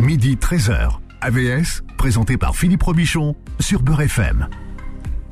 [0.00, 0.98] Midi 13h.
[1.20, 4.48] AVS, présenté par Philippe Robichon sur Beurre FM.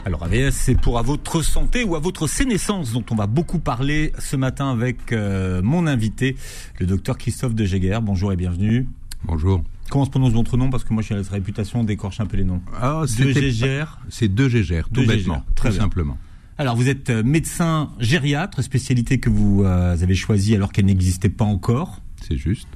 [0.05, 3.61] Alors AVS, c'est pour à votre santé ou à votre sénescence dont on va beaucoup
[3.61, 6.37] parler ce matin avec euh, mon invité,
[6.79, 7.99] le docteur Christophe de Jéguer.
[8.03, 8.87] Bonjour et bienvenue.
[9.25, 9.65] Bonjour.
[9.89, 10.69] Comment se prononce votre nom?
[10.69, 12.61] Parce que moi, j'ai la réputation d'écorcher un peu les noms.
[12.79, 14.01] Ah, de Gégère.
[14.11, 15.83] C'est de Gégère, tout De bêtement, Gégère, très tout bien.
[15.85, 16.19] simplement.
[16.59, 21.31] Alors, vous êtes euh, médecin gériatre, spécialité que vous euh, avez choisie alors qu'elle n'existait
[21.31, 22.03] pas encore.
[22.21, 22.69] C'est juste.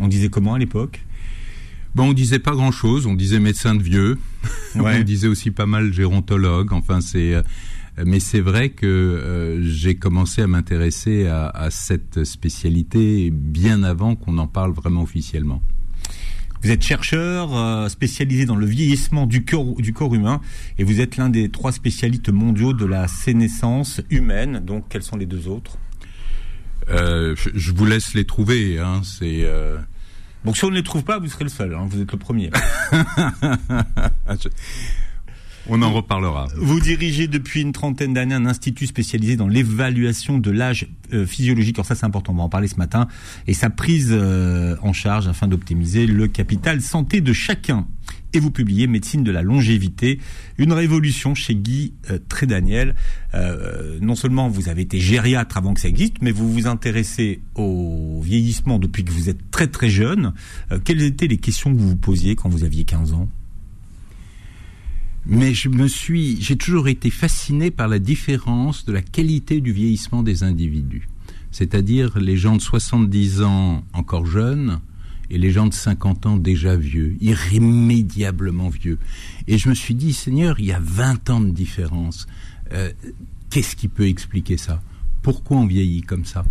[0.00, 1.04] On disait comment à l'époque?
[1.94, 4.18] Bon, on disait pas grand-chose, on disait médecin de vieux,
[4.74, 4.98] Ouais.
[4.98, 7.34] on disait aussi pas mal gérontologue, enfin c'est...
[7.34, 7.42] euh,
[8.04, 14.16] mais c'est vrai que euh, j'ai commencé à m'intéresser à, à cette spécialité bien avant
[14.16, 15.62] qu'on en parle vraiment officiellement.
[16.62, 20.40] Vous êtes chercheur euh, spécialisé dans le vieillissement du corps, du corps humain
[20.78, 24.60] et vous êtes l'un des trois spécialistes mondiaux de la sénescence humaine.
[24.64, 25.78] Donc, quels sont les deux autres?
[26.90, 29.42] Euh, je, je vous laisse les trouver, hein, c'est...
[29.44, 29.76] euh,
[30.44, 31.74] Donc, si on ne les trouve pas, vous serez le seul.
[31.74, 32.50] hein, vous êtes le premier.
[35.66, 36.48] On en reparlera.
[36.56, 41.76] Vous dirigez depuis une trentaine d'années un institut spécialisé dans l'évaluation de l'âge euh, physiologique.
[41.78, 42.32] Alors ça, c'est important.
[42.32, 43.08] On va en parler ce matin.
[43.46, 47.86] Et sa prise euh, en charge afin d'optimiser le capital santé de chacun.
[48.34, 50.18] Et vous publiez Médecine de la longévité,
[50.58, 52.96] une révolution chez Guy euh, Trédaniel.
[53.34, 57.40] Euh, non seulement vous avez été gériatre avant que ça existe, mais vous vous intéressez
[57.54, 60.34] au vieillissement depuis que vous êtes très très jeune.
[60.72, 63.28] Euh, quelles étaient les questions que vous vous posiez quand vous aviez 15 ans?
[65.26, 69.72] Mais je me suis, j'ai toujours été fasciné par la différence de la qualité du
[69.72, 71.08] vieillissement des individus.
[71.52, 74.80] C'est-à-dire les gens de 70 ans encore jeunes
[75.30, 78.98] et les gens de 50 ans déjà vieux, irrémédiablement vieux.
[79.46, 82.26] Et je me suis dit, Seigneur, il y a 20 ans de différence.
[82.72, 82.90] Euh,
[83.50, 84.82] Qu'est-ce qui peut expliquer ça?
[85.22, 86.44] Pourquoi on vieillit comme ça?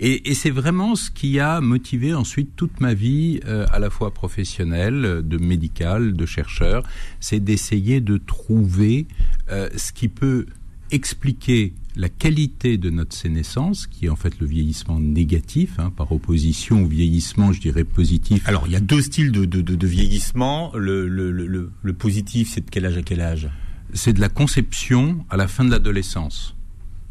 [0.00, 4.12] Et, c'est vraiment ce qui a motivé ensuite toute ma vie, euh, à la fois
[4.12, 6.82] professionnelle, de médical, de chercheur,
[7.20, 9.06] c'est d'essayer de trouver
[9.50, 10.46] euh, ce qui peut
[10.90, 16.12] expliquer la qualité de notre sénescence, qui est en fait le vieillissement négatif, hein, par
[16.12, 18.48] opposition au vieillissement, je dirais, positif.
[18.48, 20.72] Alors, il y a deux styles de, de, de, de vieillissement.
[20.74, 23.50] Le, le, le, positif, c'est de quel âge à quel âge?
[23.94, 26.54] C'est de la conception à la fin de l'adolescence.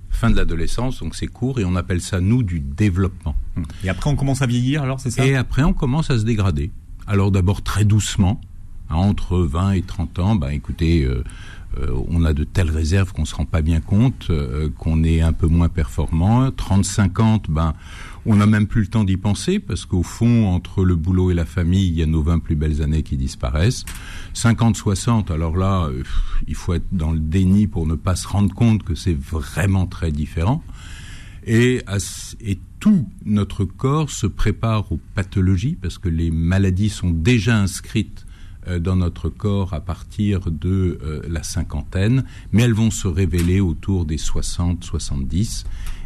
[0.09, 3.35] Fin de l'adolescence, donc c'est court, et on appelle ça, nous, du développement.
[3.83, 5.25] Et après, on commence à vieillir, alors, c'est ça?
[5.25, 6.71] Et après, on commence à se dégrader.
[7.07, 8.41] Alors d'abord très doucement,
[8.89, 11.23] hein, entre 20 et 30 ans, ben écoutez, euh,
[12.09, 15.33] on a de telles réserves qu'on se rend pas bien compte, euh, qu'on est un
[15.33, 16.49] peu moins performant.
[16.49, 17.73] 30-50, ben
[18.25, 21.33] on n'a même plus le temps d'y penser parce qu'au fond, entre le boulot et
[21.33, 23.85] la famille, il y a nos 20 plus belles années qui disparaissent.
[24.33, 26.03] 50-60, alors là, euh,
[26.47, 29.85] il faut être dans le déni pour ne pas se rendre compte que c'est vraiment
[29.85, 30.63] très différent
[31.47, 38.26] et, tout notre corps se prépare aux pathologies parce que les maladies sont déjà inscrites
[38.26, 38.26] euh,
[38.79, 44.05] dans notre corps à partir de euh, la cinquantaine, mais elles vont se révéler autour
[44.05, 45.65] des 60-70.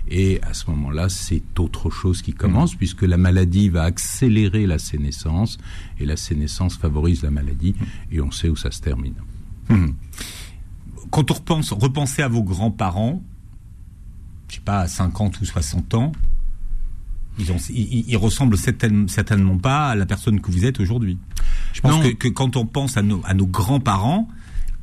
[0.09, 4.79] Et à ce moment-là, c'est autre chose qui commence, puisque la maladie va accélérer la
[4.79, 5.57] sénescence,
[5.99, 7.75] et la sénescence favorise la maladie,
[8.11, 9.13] et on sait où ça se termine.
[11.11, 13.21] Quand on repense, repensez à vos grands-parents,
[14.49, 16.11] je sais pas, à 50 ou 60 ans,
[17.39, 21.17] ils, ont, ils, ils ressemblent certaine- certainement pas à la personne que vous êtes aujourd'hui.
[21.73, 24.27] Je pense que, que quand on pense à nos, à nos grands-parents,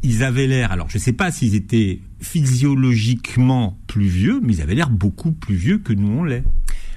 [0.03, 4.75] ils avaient l'air, alors je sais pas s'ils étaient physiologiquement plus vieux, mais ils avaient
[4.75, 6.45] l'air beaucoup plus vieux que nous on l'est.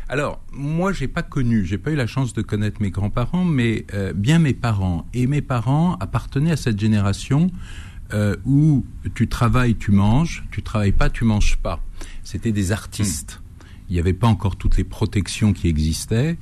[0.10, 3.86] Alors, moi, j'ai pas connu, j'ai pas eu la chance de connaître mes grands-parents, mais
[3.94, 5.08] euh, bien mes parents.
[5.14, 7.50] Et mes parents appartenaient à cette génération
[8.14, 8.86] euh, où
[9.16, 11.82] tu travailles, tu manges, tu travailles pas, tu manges pas.
[12.24, 13.42] C'était des artistes.
[13.92, 16.38] Il n'y avait pas encore toutes les protections qui existaient.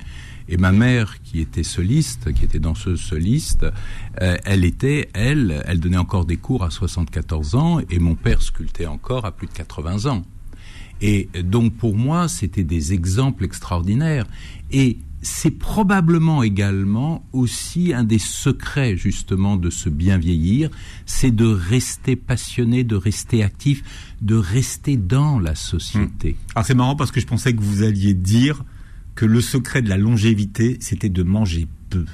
[0.48, 3.66] Et ma mère, qui était soliste, qui était danseuse soliste,
[4.22, 8.40] euh, elle était, elle, elle donnait encore des cours à 74 ans, et mon père
[8.40, 10.22] sculptait encore à plus de 80 ans.
[11.00, 14.26] Et donc pour moi, c'était des exemples extraordinaires.
[14.70, 20.70] Et c'est probablement également aussi un des secrets justement de ce bien vieillir,
[21.06, 23.82] c'est de rester passionné, de rester actif,
[24.22, 26.36] de rester dans la société.
[26.54, 28.64] Alors c'est marrant parce que je pensais que vous alliez dire
[29.14, 32.06] que le secret de la longévité, c'était de manger peu.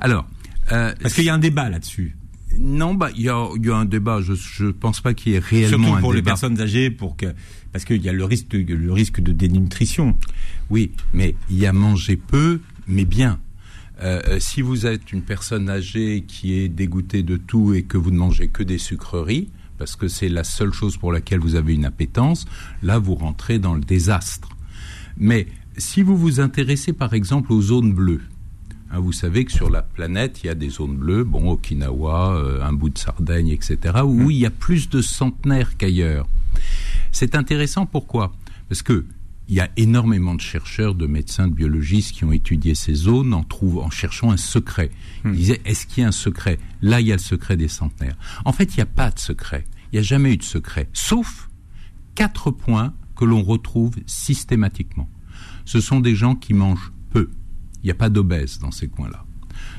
[0.00, 0.26] Alors,
[0.72, 2.16] euh, Parce qu'il y a un débat là-dessus.
[2.58, 4.20] non, bah il y a, il y a un débat.
[4.22, 6.30] Je je pense pas qu'il y ait réellement Surtout un pour les débat.
[6.30, 7.26] personnes âgées, pour que
[7.72, 10.16] parce qu'il y a le risque de, le risque de dénutrition.
[10.70, 13.40] Oui, mais il y a manger peu, mais bien.
[14.00, 17.96] Euh, euh, si vous êtes une personne âgée qui est dégoûtée de tout et que
[17.96, 19.48] vous ne mangez que des sucreries,
[19.78, 22.46] parce que c'est la seule chose pour laquelle vous avez une appétence,
[22.82, 24.48] là vous rentrez dans le désastre.
[25.16, 25.46] Mais
[25.76, 28.22] si vous vous intéressez par exemple aux zones bleues,
[28.92, 32.36] Hein, vous savez que sur la planète, il y a des zones bleues, bon, Okinawa,
[32.36, 36.28] euh, un bout de Sardaigne, etc., où il y a plus de centenaires qu'ailleurs.
[37.12, 38.32] C'est intéressant pourquoi?
[38.68, 39.06] Parce que
[39.48, 43.34] il y a énormément de chercheurs, de médecins, de biologistes qui ont étudié ces zones
[43.34, 44.90] en, trouvant, en cherchant un secret.
[45.24, 45.34] Ils hmm.
[45.34, 46.58] disaient, est-ce qu'il y a un secret?
[46.80, 48.16] Là, il y a le secret des centenaires.
[48.44, 49.66] En fait, il n'y a pas de secret.
[49.92, 50.88] Il n'y a jamais eu de secret.
[50.92, 51.50] Sauf
[52.14, 55.08] quatre points que l'on retrouve systématiquement.
[55.64, 57.30] Ce sont des gens qui mangent peu.
[57.82, 59.24] Il n'y a pas d'obèses dans ces coins-là.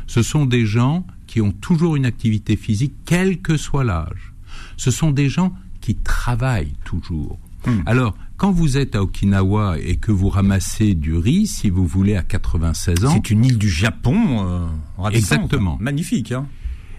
[0.07, 4.33] Ce sont des gens qui ont toujours une activité physique, quel que soit l'âge.
[4.77, 5.53] Ce sont des gens
[5.83, 7.37] qui travaillent toujours.
[7.67, 7.81] Hmm.
[7.85, 12.15] Alors, quand vous êtes à Okinawa et que vous ramassez du riz, si vous voulez,
[12.15, 13.11] à 96 ans...
[13.13, 15.77] C'est une île du Japon euh, Exactement.
[15.81, 16.31] Magnifique.
[16.31, 16.47] Hein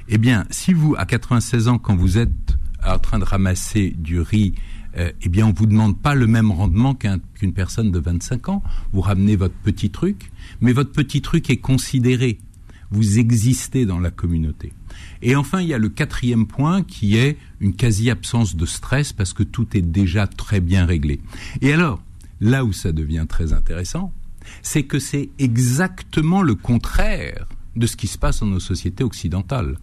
[0.08, 4.20] eh bien, si vous, à 96 ans, quand vous êtes en train de ramasser du
[4.20, 4.52] riz,
[4.98, 8.62] euh, eh bien, on vous demande pas le même rendement qu'une personne de 25 ans.
[8.92, 10.30] Vous ramenez votre petit truc,
[10.60, 12.38] mais votre petit truc est considéré.
[12.90, 14.74] Vous existez dans la communauté.
[15.24, 19.32] Et enfin, il y a le quatrième point qui est une quasi-absence de stress parce
[19.32, 21.20] que tout est déjà très bien réglé.
[21.62, 22.02] Et alors,
[22.40, 24.12] là où ça devient très intéressant,
[24.62, 29.78] c'est que c'est exactement le contraire de ce qui se passe dans nos sociétés occidentales.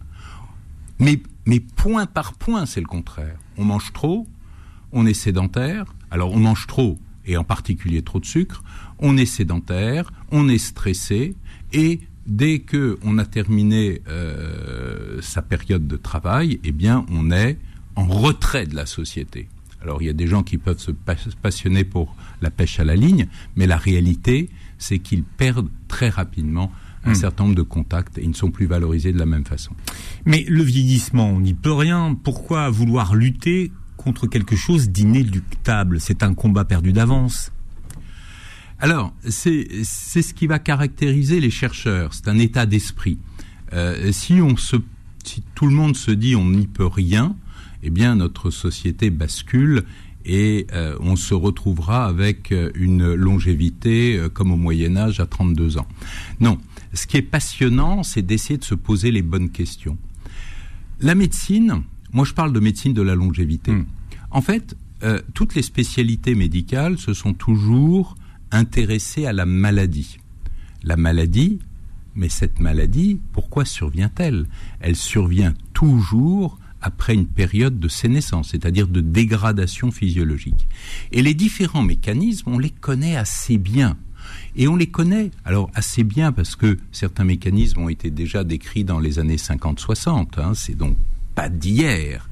[1.00, 1.20] Mais,
[1.74, 3.36] point par point, c'est le contraire.
[3.56, 4.28] On mange trop,
[4.92, 5.92] on est sédentaire.
[6.12, 8.62] Alors on mange trop, et en particulier trop de sucre.
[9.00, 11.34] On est sédentaire, on est stressé,
[11.72, 17.58] et dès que on a terminé euh, sa période de travail, eh bien, on est
[17.96, 19.48] en retrait de la société.
[19.82, 22.94] Alors, il y a des gens qui peuvent se passionner pour la pêche à la
[22.94, 23.26] ligne,
[23.56, 24.48] mais la réalité,
[24.78, 26.72] c'est qu'ils perdent très rapidement
[27.04, 27.14] un hmm.
[27.16, 29.74] certain nombre de contacts et ils ne sont plus valorisés de la même façon.
[30.24, 32.16] Mais le vieillissement, on n'y peut rien.
[32.22, 36.00] Pourquoi vouloir lutter contre quelque chose d'inéluctable?
[36.00, 37.50] C'est un combat perdu d'avance.
[38.82, 42.12] Alors, c'est ce qui va caractériser les chercheurs.
[42.12, 43.16] C'est un état d'esprit.
[43.72, 44.74] Euh, si on se,
[45.22, 47.36] si tout le monde se dit on n'y peut rien,
[47.84, 49.84] eh bien notre société bascule
[50.24, 55.78] et euh, on se retrouvera avec euh, une longévité comme au Moyen Âge à 32
[55.78, 55.86] ans.
[56.40, 56.58] Non,
[56.92, 59.96] ce qui est passionnant, c'est d'essayer de se poser les bonnes questions.
[61.00, 63.70] La médecine, moi je parle de médecine de la longévité.
[63.70, 63.86] Hmm.
[64.32, 64.76] En fait,
[65.34, 68.16] toutes les spécialités médicales se sont toujours
[68.52, 70.18] intéressé à la maladie.
[70.82, 71.58] La maladie,
[72.14, 74.46] mais cette maladie, pourquoi survient-elle?
[74.80, 80.66] Elle survient toujours après une période de sénescence, c'est-à-dire de dégradation physiologique.
[81.12, 83.96] Et les différents mécanismes, on les connaît assez bien.
[84.56, 88.84] Et on les connaît alors assez bien parce que certains mécanismes ont été déjà décrits
[88.84, 90.96] dans les années 50-60, hein, c'est donc
[91.34, 92.28] pas d'hier.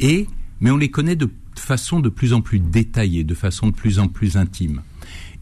[0.00, 0.26] Et
[0.60, 3.98] mais on les connaît de façon de plus en plus détaillée, de façon de plus
[3.98, 4.82] en plus intime.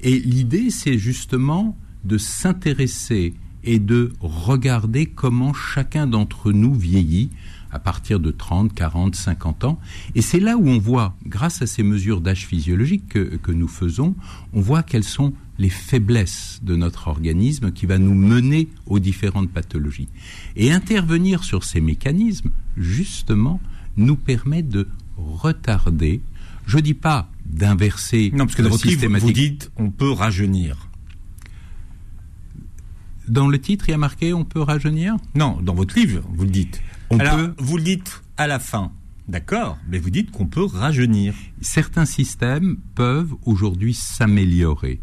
[0.02, 7.30] Et l'idée, c'est justement de s'intéresser et de regarder comment chacun d'entre nous vieillit
[7.72, 9.78] à partir de 30, 40, 50 ans.
[10.14, 14.14] Et c'est là où on voit, grâce à ces mesures d'âge physiologique que, nous faisons,
[14.52, 19.50] on voit quelles sont les faiblesses de notre organisme qui va nous mener aux différentes
[19.50, 20.08] pathologies.
[20.56, 23.60] Et intervenir sur ces mécanismes, justement,
[23.96, 26.22] nous permet de retarder,
[26.66, 28.30] je dis pas d'inverser.
[28.32, 30.88] Non, parce que dans votre livre, vous dites on peut rajeunir.
[33.28, 35.16] Dans le titre, il y a marqué on peut rajeunir?
[35.34, 36.82] Non, dans votre livre, vous le dites.
[37.10, 37.54] On peut...
[37.58, 38.92] Vous le dites à la fin.
[39.28, 41.34] D'accord, mais vous dites qu'on peut rajeunir.
[41.60, 45.00] Certains systèmes peuvent aujourd'hui s'améliorer.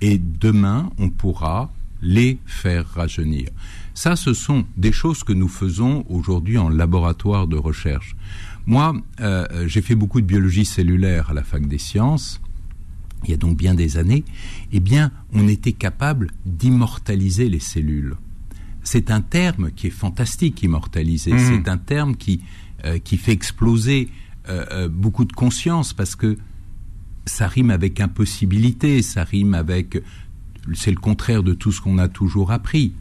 [0.00, 3.48] Et demain, on pourra les faire rajeunir.
[3.94, 8.14] Ça, ce sont des choses que nous faisons aujourd'hui en laboratoire de recherche.
[8.66, 12.40] Moi, euh, j'ai fait beaucoup de biologie cellulaire à la fac des sciences,
[13.24, 14.24] il y a donc bien des années.
[14.72, 18.16] Eh bien, on était capable d'immortaliser les cellules.
[18.82, 21.32] C'est un terme qui est fantastique, immortaliser.
[21.32, 21.38] Mmh.
[21.38, 22.42] C'est un terme qui,
[22.84, 24.10] euh, qui fait exploser
[24.48, 26.36] euh, beaucoup de conscience parce que
[27.24, 30.02] ça rime avec impossibilité, ça rime avec...
[30.74, 32.92] C'est le contraire de tout ce qu'on a toujours appris.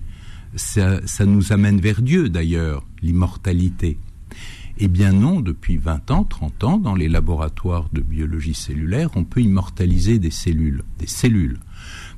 [0.55, 3.97] Ça, ça nous amène vers Dieu d'ailleurs, l'immortalité.
[4.85, 9.23] Eh bien non, depuis 20 ans, 30 ans, dans les laboratoires de biologie cellulaire, on
[9.23, 11.57] peut immortaliser des cellules, des cellules.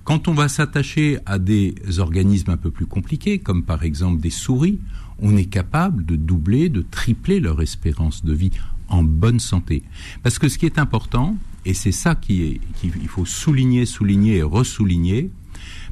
[0.04, 4.32] Quand on va s'attacher à des organismes un peu plus compliqués, comme par exemple des
[4.32, 4.80] souris,
[5.20, 8.50] on est capable de doubler, de tripler leur espérance de vie
[8.90, 9.84] en bonne santé.
[10.24, 12.60] Parce que ce qui est important, et c'est ça qu'il
[13.08, 15.30] faut souligner, souligner et ressouligner,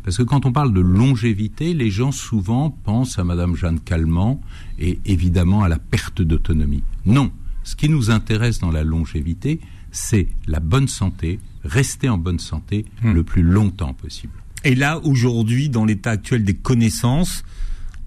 [0.04, 4.42] parce que quand on parle de longévité, les gens souvent pensent à Madame Jeanne Calment
[4.80, 6.84] et évidemment à la perte d'autonomie.
[7.06, 7.32] Non,
[7.64, 9.60] ce qui nous intéresse dans la longévité,
[9.92, 13.14] c'est la bonne santé, rester en bonne santé hmm.
[13.14, 14.34] le plus longtemps possible.
[14.66, 17.44] Et là, aujourd'hui, dans l'état actuel des connaissances,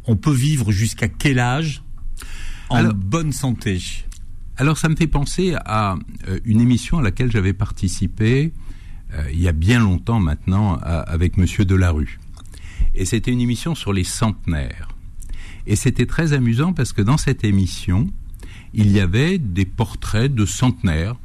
[0.06, 1.82] on peut vivre jusqu'à quel âge
[2.68, 3.80] en bonne santé?
[4.56, 5.96] Alors, ça me fait penser à
[6.28, 8.52] euh, une émission à laquelle j'avais participé
[9.32, 12.18] il y a bien longtemps maintenant avec Monsieur Delarue.
[12.94, 14.88] Et c'était une émission sur les centenaires.
[15.66, 18.08] Et c'était très amusant parce que dans cette émission,
[18.72, 21.16] il y avait des portraits de centenaires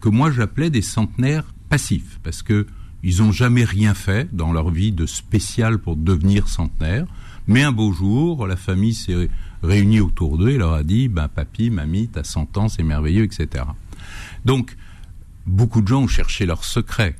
[0.00, 2.66] que moi j'appelais des centenaires passifs parce que
[3.02, 7.06] ils n'ont jamais rien fait dans leur vie de spécial pour devenir centenaire.
[7.46, 9.28] Mais un beau jour, la famille s'est
[9.62, 13.24] réunie autour d'eux et leur a dit ben, Papy, mamie, t'as 100 ans, c'est merveilleux,
[13.24, 13.64] etc.
[14.46, 14.74] Donc,
[15.46, 17.16] beaucoup de gens cherché leur secret.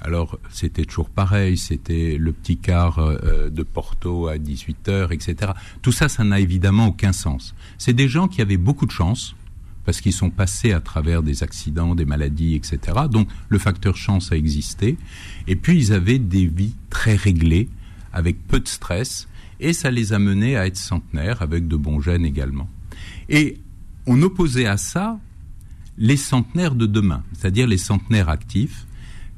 [0.00, 5.52] Alors, c'était toujours pareil, c'était le petit quart euh, de Porto à 18h, etc.
[5.80, 7.54] Tout ça, ça n'a évidemment aucun sens.
[7.78, 9.36] C'est des gens qui avaient beaucoup de chance,
[9.84, 12.80] parce qu'ils sont passés à travers des accidents, des maladies, etc.
[13.10, 14.96] Donc, le facteur chance a existé.
[15.46, 17.68] Et puis, ils avaient des vies très réglées,
[18.12, 19.28] avec peu de stress,
[19.60, 22.68] et ça les a menés à être centenaires, avec de bons gènes également.
[23.28, 23.58] Et
[24.06, 25.20] on opposait à ça
[25.98, 28.86] les centenaires de demain, c'est-à-dire les centenaires actifs,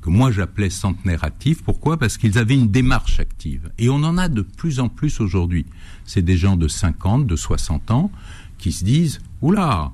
[0.05, 1.63] que moi j'appelais centenaires actifs.
[1.63, 1.99] Pourquoi?
[1.99, 3.71] Parce qu'ils avaient une démarche active.
[3.79, 5.65] Et on en a de plus en plus aujourd'hui.
[6.05, 8.11] C'est des gens de 50, de 60 ans
[8.59, 9.93] qui se disent Oula,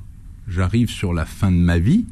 [0.48, 2.06] j'arrive sur la fin de ma vie.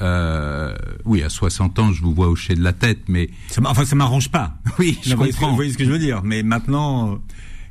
[0.00, 0.74] Euh,
[1.04, 3.30] oui, à 60 ans, je vous vois hocher de la tête, mais...
[3.48, 4.56] Ça enfin, ça m'arrange pas.
[4.78, 5.50] Oui, je comprends.
[5.50, 6.22] Vous voyez ce que je veux dire.
[6.24, 7.12] Mais maintenant...
[7.12, 7.16] Euh,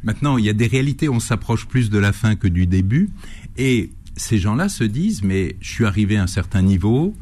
[0.03, 3.09] maintenant, il y a des réalités, on s'approche plus de la fin que du début.
[3.57, 7.15] Et ces gens-là se disent, mais je suis arrivé à un certain niveau,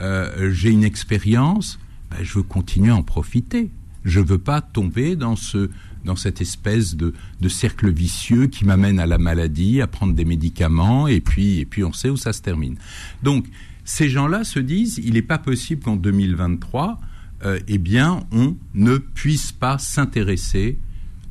[0.00, 1.78] euh, j'ai une expérience,
[2.10, 3.70] ben, je veux continuer à en profiter.
[4.04, 5.70] Je veux pas tomber dans ce
[6.04, 10.26] dans cette espèce de, de cercle vicieux qui m'amène à la maladie, à prendre des
[10.26, 12.76] médicaments, et puis et puis on sait où ça se termine.
[13.22, 13.46] Donc
[13.84, 17.00] ces gens-là se disent, il n'est pas possible qu'en 2023,
[17.44, 20.78] euh, eh bien, on ne puisse pas s'intéresser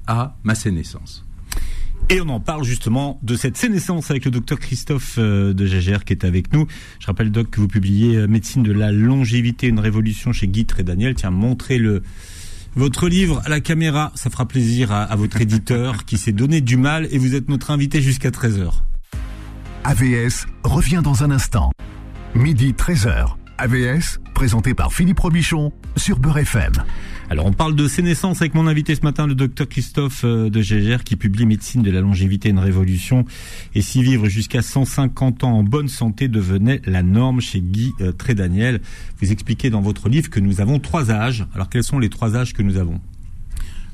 [0.05, 1.22] à ma sénescence.
[2.09, 6.03] Et on en parle justement de cette sénescence avec le docteur Christophe euh, de Gégère
[6.03, 6.67] qui est avec nous.
[6.99, 10.67] Je rappelle, Doc, que vous publiez euh, Médecine de la longévité, une révolution chez Guy
[10.77, 11.15] et Daniel.
[11.15, 12.03] Tiens, montrez le,
[12.75, 14.11] votre livre à la caméra.
[14.15, 17.49] Ça fera plaisir à, à votre éditeur qui s'est donné du mal et vous êtes
[17.49, 18.71] notre invité jusqu'à 13h.
[19.85, 21.71] AVS revient dans un instant.
[22.35, 23.35] Midi 13h.
[23.57, 26.73] AVS, présenté par Philippe Robichon sur Beurre FM.
[27.33, 30.61] Alors on parle de sénescence avec mon invité ce matin, le docteur Christophe euh, de
[30.61, 33.25] Gégère, qui publie Médecine de la longévité, une révolution.
[33.73, 38.11] Et si vivre jusqu'à 150 ans en bonne santé devenait la norme chez Guy euh,
[38.11, 38.81] Trédaniel.
[39.19, 41.47] Vous expliquez dans votre livre que nous avons trois âges.
[41.55, 43.01] Alors quels sont les trois âges que nous avons?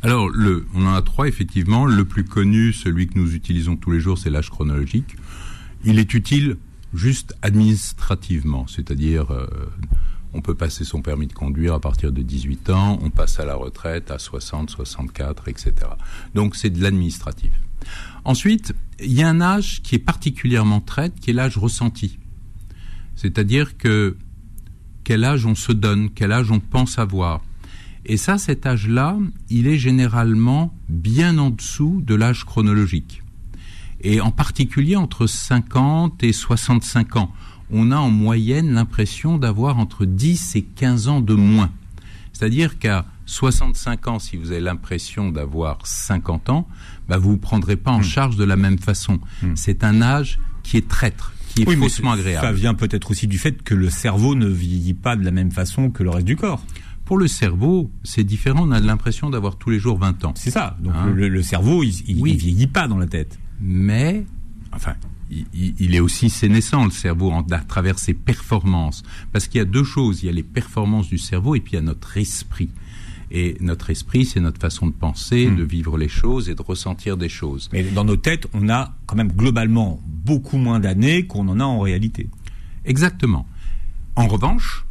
[0.02, 0.30] Alors,
[0.74, 1.86] on en a trois, effectivement.
[1.86, 5.16] Le plus connu, celui que nous utilisons tous les jours, c'est l'âge chronologique.
[5.86, 6.58] Il est utile
[6.94, 9.48] juste administrativement, c'est-à-dire euh,
[10.34, 13.46] on peut passer son permis de conduire à partir de 18 ans, on passe à
[13.46, 15.74] la retraite à 60, 64, etc.
[16.36, 17.52] Donc c'est de l'administratif.
[18.26, 22.20] Ensuite, il y a un âge qui est particulièrement traite, qui est l'âge ressenti.
[23.16, 24.18] C'est-à-dire que
[25.04, 27.42] quel âge on se donne, quel âge on pense avoir.
[28.06, 29.18] Et ça, cet âge-là,
[29.50, 33.24] il est généralement bien en dessous de l'âge chronologique
[34.02, 37.34] et en particulier entre 50 et 65 ans.
[37.72, 41.72] On a en moyenne l'impression d'avoir entre 10 et 15 ans de moins.
[42.34, 46.68] C'est-à-dire qu'à 65 ans, si vous avez l'impression d'avoir 50 ans,
[47.08, 48.04] bah vous ne vous prendrez pas en hmm.
[48.04, 49.20] charge de la même façon.
[49.44, 49.54] Hmm.
[49.56, 52.46] C'est un âge qui est traître, qui est faussement agréable.
[52.46, 55.52] Ça vient peut-être aussi du fait que le cerveau ne vieillit pas de la même
[55.52, 56.64] façon que le reste du corps.
[57.06, 58.68] Pour le cerveau, c'est différent.
[58.68, 60.34] On a l'impression d'avoir tous les jours 20 ans.
[60.36, 60.78] C'est ça.
[60.80, 64.26] Donc hein le, cerveau, il, il, vieillit pas dans la tête mais
[64.72, 64.96] enfin,
[65.32, 69.04] il, est aussi sénescent le cerveau à travers ses performances.
[69.32, 71.74] Parce qu'il y a deux choses, il y a les performances du cerveau et puis
[71.74, 72.70] il y a notre esprit.
[73.32, 75.56] Et notre esprit, c'est notre façon de penser, hmm.
[75.56, 77.70] de vivre les choses et de ressentir des choses.
[77.72, 81.64] Mais dans nos têtes, on a quand même globalement beaucoup moins d'années qu'on en a
[81.64, 82.28] en réalité.
[82.86, 83.46] Exactement.
[84.16, 84.86] En revanche,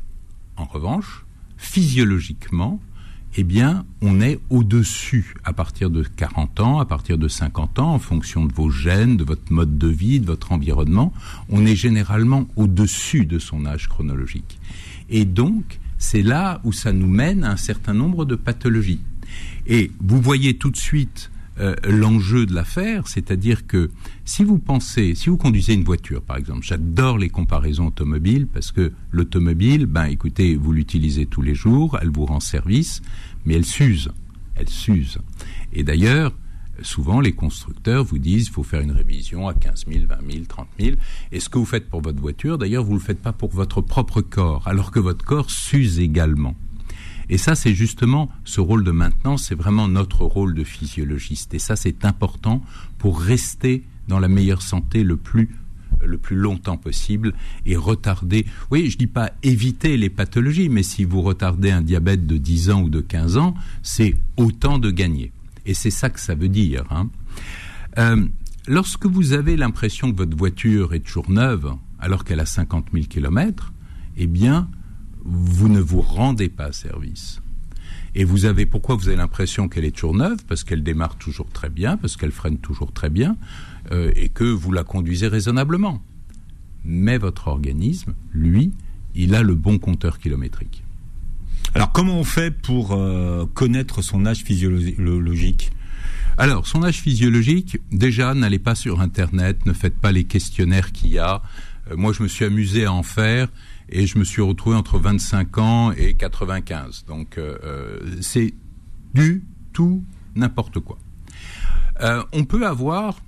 [0.56, 1.24] en revanche,
[1.56, 2.80] physiologiquement,
[3.40, 7.94] eh bien, on est au-dessus à partir de 40 ans, à partir de 50 ans,
[7.94, 11.12] en fonction de vos gènes, de votre mode de vie, de votre environnement.
[11.48, 14.58] On est généralement au-dessus de son âge chronologique.
[15.08, 19.02] Et donc, c'est là où ça nous mène à un certain nombre de pathologies.
[19.68, 23.90] Et vous voyez tout de suite euh, l'enjeu de l'affaire, c'est-à-dire que
[24.24, 28.70] si vous pensez, si vous conduisez une voiture, par exemple, j'adore les comparaisons automobiles parce
[28.70, 33.02] que l'automobile, ben écoutez, vous l'utilisez tous les jours, elle vous rend service,
[33.44, 34.12] mais elle s'use,
[34.54, 35.18] elle s'use.
[35.72, 36.32] Et d'ailleurs,
[36.82, 40.44] souvent les constructeurs vous disent il faut faire une révision à 15 000, 20 000,
[40.46, 40.96] 30 000.
[41.32, 43.50] Et ce que vous faites pour votre voiture, d'ailleurs, vous ne le faites pas pour
[43.50, 46.54] votre propre corps, alors que votre corps s'use également.
[47.30, 51.54] Et ça, c'est justement ce rôle de maintenance, c'est vraiment notre rôle de physiologiste.
[51.54, 52.62] Et ça, c'est important
[52.98, 55.50] pour rester dans la meilleure santé le plus
[56.04, 57.34] le plus longtemps possible
[57.66, 58.46] et retarder.
[58.70, 62.70] Oui, je dis pas éviter les pathologies, mais si vous retardez un diabète de 10
[62.70, 65.32] ans ou de 15 ans, c'est autant de gagner.
[65.66, 66.84] Et c'est ça que ça veut dire.
[66.90, 67.10] Hein.
[67.98, 68.26] Euh,
[68.66, 73.06] lorsque vous avez l'impression que votre voiture est toujours neuve, alors qu'elle a 50 000
[73.06, 73.72] km,
[74.16, 74.68] eh bien,
[75.30, 77.40] vous ne vous rendez pas service.
[78.14, 80.38] Et vous avez pourquoi vous avez l'impression qu'elle est toujours neuve?
[80.48, 83.36] Parce qu'elle démarre toujours très bien, parce qu'elle freine toujours très bien,
[83.92, 86.02] euh, et que vous la conduisez raisonnablement.
[86.84, 88.72] Mais votre organisme, lui,
[89.14, 90.82] il a le bon compteur kilométrique.
[91.74, 95.70] Alors comment on fait pour euh, connaître son âge physiologique?
[96.40, 101.10] Alors, son âge physiologique, déjà, n'allez pas sur Internet, ne faites pas les questionnaires qu'il
[101.10, 101.42] y a.
[101.90, 103.48] Euh, moi, je me suis amusé à en faire
[103.88, 107.04] et je me suis retrouvé entre 25 ans et 95.
[107.06, 108.54] Donc, euh, euh, c'est
[109.14, 110.02] du tout
[110.34, 110.98] n'importe quoi.
[112.32, 113.18] on peut avoir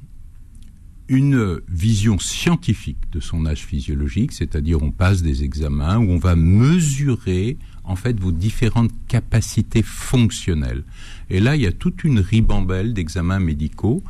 [1.09, 6.37] une vision scientifique de son âge physiologique, c'est-à-dire on passe des examens où on va
[6.37, 10.85] mesurer en fait vos différentes capacités fonctionnelles.
[11.29, 14.05] Et là, il y a toute une ribambelle d'examens médicaux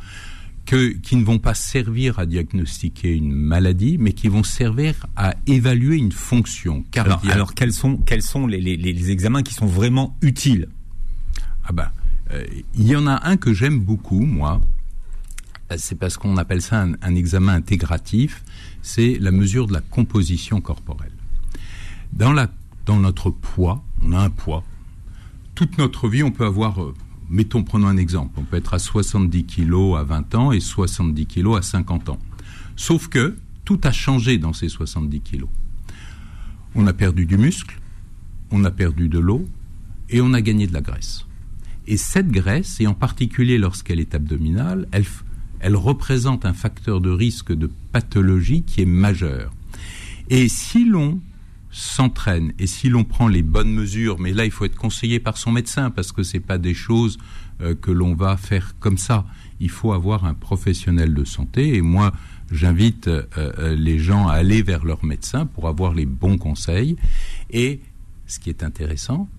[0.65, 5.35] que, qui ne vont pas servir à diagnostiquer une maladie, mais qui vont servir à
[5.47, 7.33] évaluer une fonction cardiaque.
[7.33, 10.69] Alors, quels sont, quels sont les, les, examens qui sont vraiment utiles?
[11.65, 11.89] Ah ben,
[12.75, 14.61] il y en a un que j'aime beaucoup, moi.
[15.77, 18.43] C'est parce qu'on appelle ça un, un examen intégratif.
[18.81, 21.11] C'est la mesure de la composition corporelle.
[22.13, 22.49] Dans la
[22.85, 24.63] dans notre poids, on a un poids.
[25.55, 26.93] Toute notre vie, on peut avoir, euh,
[27.31, 31.25] mettons, prenons un exemple, on peut être à 70 kilos à 20 ans et 70
[31.25, 32.19] kilos à 50 ans.
[32.75, 33.35] Sauf que
[33.65, 35.49] tout a changé dans ces 70 kilos.
[36.75, 37.79] On a perdu du muscle,
[38.51, 39.47] on a perdu de l'eau
[40.09, 41.25] et on a gagné de la graisse.
[41.87, 47.53] Et cette graisse, et en particulier lorsqu'elle est abdominale, elle, représente un facteur de risque
[47.53, 49.51] de pathologie qui est majeur.
[50.29, 51.19] Et si l'on
[51.71, 55.37] s'entraîne et si l'on prend les bonnes mesures, mais là il faut être conseillé par
[55.37, 57.17] son médecin parce que c'est pas des choses
[57.61, 59.25] euh, que l'on va faire comme ça.
[59.59, 62.11] Il faut avoir un professionnel de santé et moi
[62.51, 66.97] j'invite euh, euh, les gens à aller vers leur médecin pour avoir les bons conseils.
[67.49, 67.81] Et
[68.27, 69.29] ce qui est intéressant,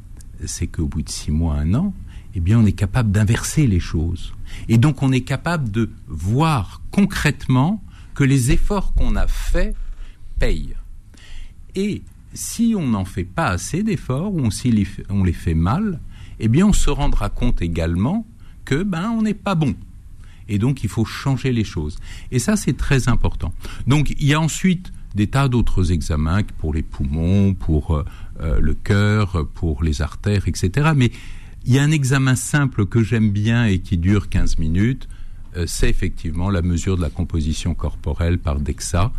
[0.47, 1.95] c'est qu'au bout de six mois, un an,
[2.35, 4.33] eh bien on est capable d'inverser les choses.
[4.68, 7.83] Et donc on est capable de voir concrètement
[8.14, 9.75] que les efforts qu'on a faits
[10.38, 10.77] payent.
[11.75, 12.03] Et
[12.35, 16.01] si on n'en fait pas assez d'efforts ou les, on les fait mal,
[16.40, 18.27] eh bien on se rendra compte également
[18.64, 19.75] que ben on n'est pas bon.
[20.49, 21.99] Et donc il faut changer les choses.
[22.31, 23.53] Et ça c'est très important.
[23.87, 28.05] Donc il y a ensuite des tas d'autres examens pour les poumons, pour euh,
[28.40, 30.92] euh, le cœur, pour les artères, etc.
[30.97, 31.11] Mais
[31.64, 35.09] il y a un examen simple que j'aime bien et qui dure 15 minutes,
[35.57, 39.12] euh, c'est effectivement la mesure de la composition corporelle par DEXA.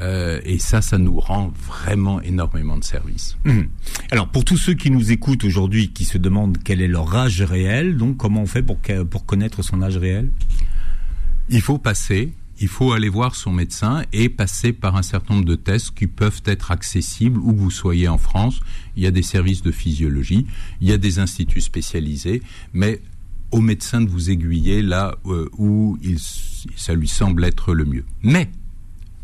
[0.00, 3.36] Euh, et ça, ça nous rend vraiment énormément de service.
[3.46, 3.68] Hum.
[4.10, 7.42] Alors, pour tous ceux qui nous écoutent aujourd'hui, qui se demandent quel est leur âge
[7.42, 8.78] réel, donc comment on fait pour,
[9.10, 10.30] pour connaître son âge réel?
[11.48, 15.46] Il faut passer, il faut aller voir son médecin et passer par un certain nombre
[15.46, 18.60] de tests qui peuvent être accessibles où vous soyez en France.
[18.96, 20.46] Il y a des services de physiologie,
[20.80, 23.00] il y a des instituts spécialisés, mais
[23.50, 28.04] au médecin de vous aiguiller là euh, où il, ça lui semble être le mieux.
[28.22, 28.50] Mais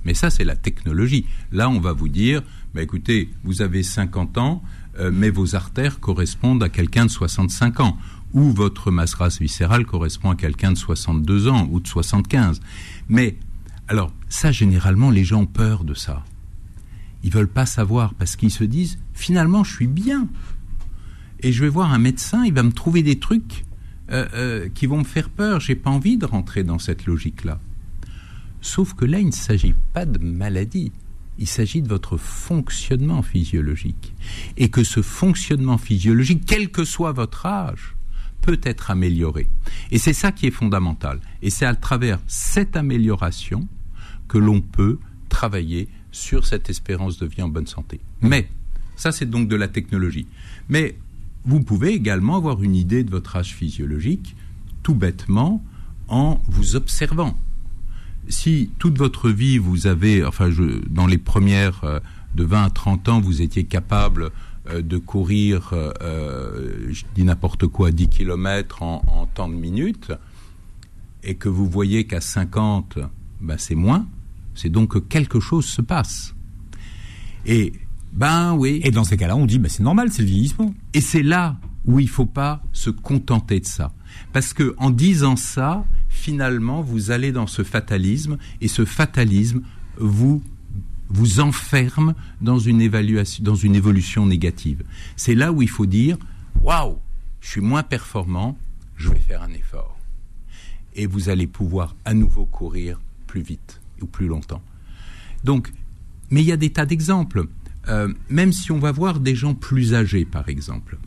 [0.05, 1.27] mais ça, c'est la technologie.
[1.53, 2.43] Là, on va vous dire,
[2.75, 4.63] bah, écoutez, vous avez 50 ans,
[4.99, 7.99] euh, mais vos artères correspondent à quelqu'un de 65 ans,
[8.33, 12.61] ou votre masse grasse viscérale correspond à quelqu'un de 62 ans ou de 75.
[13.09, 13.37] Mais,
[13.89, 16.25] alors, ça, généralement, les gens ont peur de ça.
[17.23, 20.29] Ils veulent pas savoir parce qu'ils se disent, finalement, je suis bien.
[21.41, 23.65] Et je vais voir un médecin, il va me trouver des trucs
[24.11, 25.61] euh, euh, qui vont me faire peur.
[25.61, 27.61] J'ai pas envie de rentrer dans cette logique-là.
[28.63, 30.93] Sauf que là, il ne s'agit pas de maladie,
[31.39, 34.15] il s'agit de votre fonctionnement physiologique.
[34.57, 37.97] Et que ce fonctionnement physiologique, quel que soit votre âge,
[38.41, 39.49] peut être amélioré.
[39.91, 41.21] Et c'est ça qui est fondamental.
[41.43, 43.69] Et c'est à travers cette amélioration
[44.29, 44.99] que l'on peut
[45.29, 48.01] travailler sur cette espérance de vie en bonne santé.
[48.21, 48.49] Mais,
[48.97, 50.27] ça c'est donc de la technologie.
[50.69, 50.97] Mais
[51.45, 54.37] vous pouvez également avoir une idée de votre âge physiologique
[54.83, 55.65] tout bêtement
[56.09, 57.37] en vous observant
[58.29, 62.01] si toute votre vie vous avez, enfin, je, dans les premières euh,
[62.35, 64.31] de 20 à 30 ans, vous étiez capable
[64.69, 70.13] euh, de courir, euh, je dis n'importe quoi, 10 km en, en temps de minutes,
[71.23, 72.99] et que vous voyez qu'à 50,
[73.41, 74.07] ben c'est moins,
[74.55, 76.35] c'est donc que quelque chose se passe.
[77.47, 77.73] Et
[78.13, 78.81] Ben oui.
[78.85, 80.75] Et dans ces cas-là, on dit, bah, c'est normal, c'est le vieillissement.
[80.93, 81.57] Et c'est là
[81.87, 83.93] où il faut pas se contenter de ça.
[84.33, 85.85] Parce que en disant ça,
[86.23, 89.63] finalement, vous allez dans ce fatalisme, et ce fatalisme
[89.97, 90.41] vous
[91.09, 94.85] vous enferme dans une évaluation, dans une évolution négative.
[95.17, 96.17] C'est là où il faut dire,
[96.63, 96.99] waouh,
[97.41, 98.57] je suis moins performant,
[98.97, 99.99] je vais faire un effort.
[100.95, 104.63] Et vous allez pouvoir à nouveau courir plus vite ou plus longtemps.
[105.43, 105.73] Donc,
[106.31, 107.47] mais il y a des tas d'exemples.
[107.89, 110.99] Euh, même si on va voir des gens plus âgés, par exemple.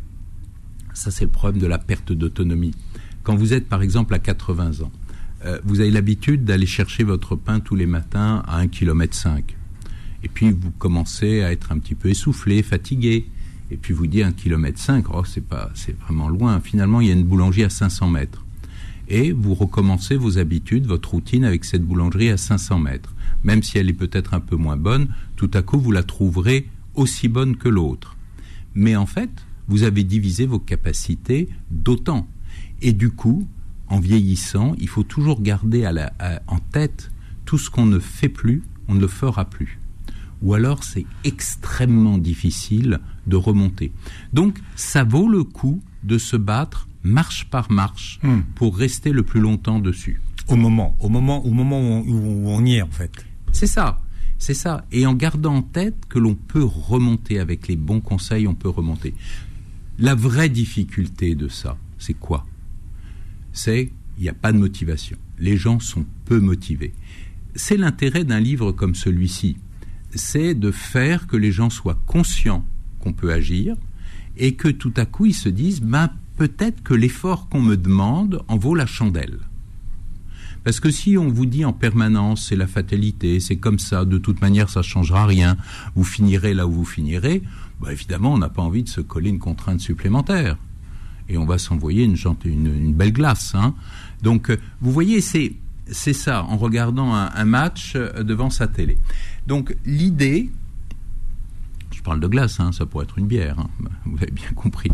[0.93, 2.75] Ça, c'est le problème de la perte d'autonomie.
[3.23, 4.91] Quand vous êtes, par exemple, à 80 ans,
[5.45, 9.27] euh, vous avez l'habitude d'aller chercher votre pain tous les matins à 1,5 km.
[10.23, 13.27] Et puis, vous commencez à être un petit peu essoufflé, fatigué.
[13.71, 16.59] Et puis, vous dites 1,5 km, oh, c'est pas, c'est vraiment loin.
[16.59, 18.43] Finalement, il y a une boulangerie à 500 mètres.
[19.07, 23.77] Et vous recommencez vos habitudes, votre routine avec cette boulangerie à 500 mètres même si
[23.77, 27.55] elle est peut-être un peu moins bonne, tout à coup vous la trouverez aussi bonne
[27.55, 28.17] que l'autre.
[28.73, 29.29] Mais en fait,
[29.67, 32.27] vous avez divisé vos capacités d'autant.
[32.81, 33.47] Et du coup,
[33.87, 35.89] en vieillissant, il faut toujours garder
[36.47, 37.11] en tête
[37.45, 39.79] tout ce qu'on ne fait plus, on ne le fera plus.
[40.41, 43.91] Ou alors c'est extrêmement difficile de remonter.
[44.33, 48.41] Donc ça vaut le coup de se battre marche par marche hmm.
[48.55, 50.21] pour rester le plus longtemps dessus.
[50.47, 53.25] Au moment, au moment, au moment où on y est en fait.
[53.51, 53.99] C'est ça.
[54.37, 54.85] C'est ça.
[54.91, 58.69] Et en gardant en tête que l'on peut remonter avec les bons conseils, on peut
[58.69, 59.13] remonter.
[59.97, 62.45] La vraie difficulté de ça, c'est quoi?
[63.55, 65.17] C'est il n'y a pas de motivation.
[65.39, 66.93] Les gens sont peu motivés.
[67.55, 69.57] C'est l'intérêt d'un livre comme celui-ci.
[70.13, 72.65] C'est de faire que les gens soient conscients
[72.99, 73.75] qu'on peut agir
[74.37, 78.43] et que tout à coup ils se disent ben, peut-être que l'effort qu'on me demande
[78.49, 79.39] en vaut la chandelle.
[80.65, 84.17] Parce que si on vous dit en permanence c'est la fatalité, c'est comme ça, de
[84.17, 85.55] toute manière ça ne changera rien,
[85.95, 87.41] vous finirez là où vous finirez,
[87.79, 90.57] bah évidemment on n'a pas envie de se coller une contrainte supplémentaire.
[91.27, 93.53] Et on va s'envoyer une, une, belle glace.
[93.55, 93.73] Hein.
[94.21, 95.55] Donc euh, vous voyez, c'est
[95.91, 98.97] c'est ça, en regardant un, match euh, devant sa télé.
[99.45, 100.49] Donc l'idée,
[101.91, 103.69] je parle de glace, hein, ça pourrait être une bière, hein,
[104.05, 104.89] vous avez bien compris.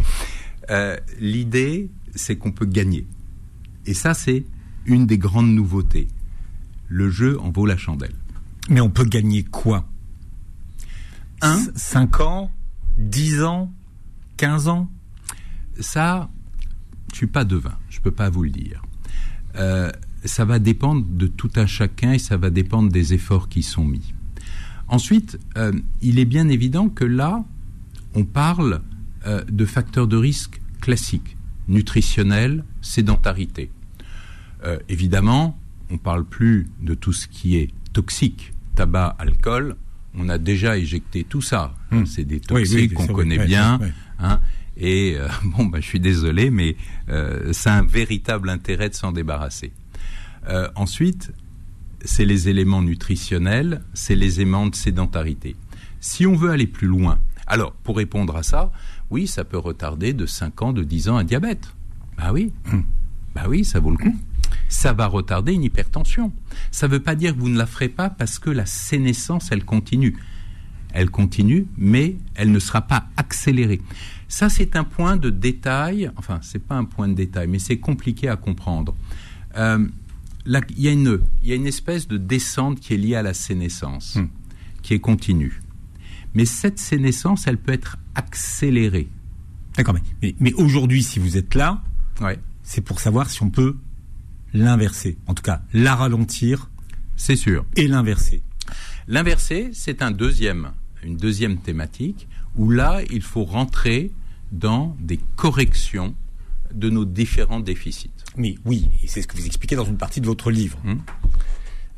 [0.69, 3.07] Euh, l'idée, c'est qu'on peut gagner.
[3.85, 4.45] Et ça, c'est
[4.85, 6.07] une des grandes nouveautés.
[6.87, 8.15] Le jeu en vaut la chandelle.
[8.69, 9.87] Mais on peut gagner quoi?
[11.41, 12.51] Un 5 ans?
[12.97, 13.73] 10 ans?
[14.37, 14.89] 15 ans?
[15.81, 16.29] Ça,
[17.11, 18.81] je suis pas devin, je peux pas vous le dire.
[19.55, 19.91] Euh,
[20.23, 23.83] ça va dépendre de tout un chacun et ça va dépendre des efforts qui sont
[23.83, 24.13] mis.
[24.87, 27.43] Ensuite, euh, il est bien évident que là,
[28.13, 28.81] on parle
[29.25, 33.71] euh, de facteurs de risque classiques, nutritionnels, sédentarité.
[34.89, 35.57] Évidemment,
[35.89, 39.75] on ne parle plus de tout ce qui est toxique, tabac, alcool.
[40.13, 41.73] On a déjà éjecté tout ça.
[41.89, 42.05] Hmm.
[42.05, 43.79] C'est des toxiques qu'on connaît bien.
[44.19, 44.39] Hein.
[44.77, 46.75] Et euh, bon, bah, je suis désolé, mais
[47.09, 49.71] euh, c'est un véritable intérêt de s'en débarrasser.
[50.75, 51.31] ensuite,
[52.03, 55.55] c'est les éléments nutritionnels, c'est les éléments de sédentarité.
[55.99, 58.71] Si on veut aller plus loin, alors pour répondre à ça,
[59.11, 61.73] oui, ça peut retarder de 5 ans, de 10 ans un diabète.
[62.17, 62.81] Bah oui, hmm.
[63.35, 64.15] bah oui, ça vaut le coup
[64.71, 66.31] ça va retarder une hypertension.
[66.71, 69.49] Ça ne veut pas dire que vous ne la ferez pas parce que la sénescence,
[69.51, 70.17] elle continue.
[70.93, 73.81] Elle continue, mais elle ne sera pas accélérée.
[74.27, 77.59] Ça, c'est un point de détail, enfin, ce n'est pas un point de détail, mais
[77.59, 78.95] c'est compliqué à comprendre.
[79.57, 79.85] Euh,
[80.45, 83.33] il y, a une, y a une espèce de descente qui est liée à la
[83.33, 84.27] sénescence, hmm.
[84.81, 85.61] qui est continue.
[86.33, 89.09] Mais cette sénescence, elle peut être accélérée.
[89.75, 91.81] D'accord, mais, mais, aujourd'hui, si vous êtes là,
[92.21, 92.39] ouais.
[92.63, 93.77] c'est pour savoir si on peut
[94.53, 95.17] l'inverser.
[95.27, 96.69] En tout cas, la ralentir.
[97.15, 97.65] C'est sûr.
[97.75, 98.41] Et l'inverser.
[99.07, 100.71] L'inverser, c'est un deuxième,
[101.03, 104.11] une deuxième thématique où là, il faut rentrer
[104.51, 106.15] dans des corrections
[106.73, 108.11] de nos différents déficits.
[108.37, 110.77] Mais oui, et c'est ce que vous expliquez dans une partie de votre livre.
[110.85, 111.01] Hum.